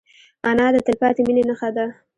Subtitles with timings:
[0.49, 1.85] انا د تلپاتې مینې نښه ده